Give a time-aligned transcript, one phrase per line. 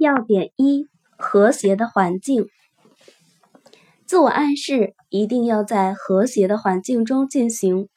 [0.00, 2.46] 要点一：和谐的环境。
[4.06, 7.90] 自我暗示一定要在和谐的环境中进行。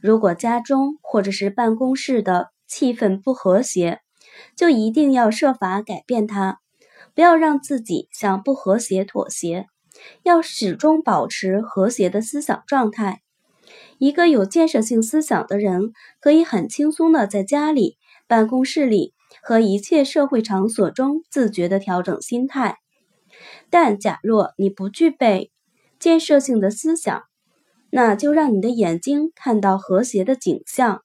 [0.00, 4.00] 如果家中或者是办公室的气氛不和谐，
[4.56, 6.60] 就一定要设法改变它，
[7.14, 9.66] 不要让自己向不和谐妥协，
[10.22, 13.20] 要始终保持和谐的思想状态。
[13.98, 19.12] 一个有建设性思想的人，可以很轻松的在家里、办公室里。
[19.42, 22.78] 和一切社会场所中自觉地调整心态，
[23.70, 25.50] 但假若你不具备
[25.98, 27.22] 建设性的思想，
[27.90, 31.02] 那就让你的眼睛看到和谐的景象，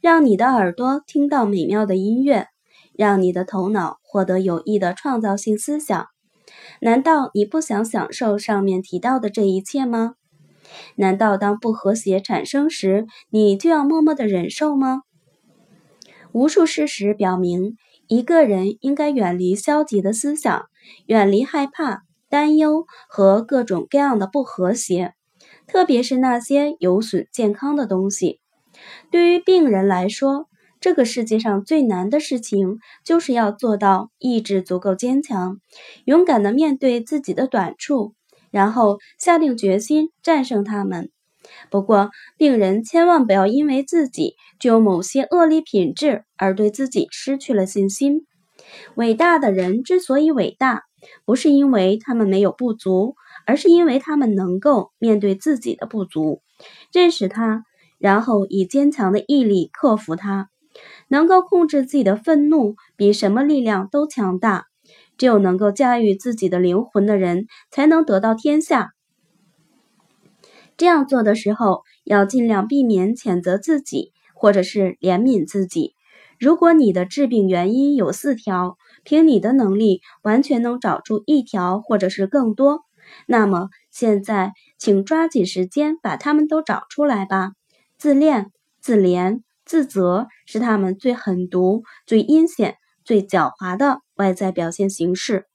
[0.00, 2.48] 让你的耳朵听到美妙的音乐，
[2.94, 6.06] 让你的头脑获得有益的创造性思想。
[6.80, 10.14] 难道你不想享受上面提到的这一切吗？
[10.96, 15.02] 难道当不和谐产生时，你就要默默地忍受吗？
[16.36, 20.66] 无数事实表明，一个人应该远离消极的思想，
[21.06, 25.14] 远离害怕、担忧和各种各样的不和谐，
[25.66, 28.42] 特别是那些有损健康的东西。
[29.10, 30.46] 对于病人来说，
[30.78, 35.56] 这个世界上最难的事情，就是要做到意志足够坚强，
[36.04, 38.12] 勇敢地面对自己的短处，
[38.50, 41.10] 然后下定决心战胜他们。
[41.70, 48.26] 不过，病人千万不要因为自己具有某些恶劣品质而对自己失去了信心。
[48.94, 50.82] 伟大的人之所以伟大，
[51.24, 53.14] 不是因为他们没有不足，
[53.46, 56.42] 而是因为他们能够面对自己的不足，
[56.92, 57.62] 认识它，
[57.98, 60.48] 然后以坚强的毅力克服它。
[61.08, 64.64] 能够控制自己的愤怒，比什么力量都强大。
[65.16, 68.90] 只有能够驾驭自己的灵魂的人，才能得到天下。
[70.76, 75.94] 这样做的时候，要尽量避免谴责自己，或者是怜悯自己。
[76.38, 82.82] 如果你的治病原因有四条，凭你的能力完全能找出一条，或者是更多，
[83.26, 87.52] 那么现在请抓紧时间把它们都找出来吧。
[87.96, 95.46] 自恋、自怜、自责是他们最狠毒、最阴险、最狡猾的外在表现形式。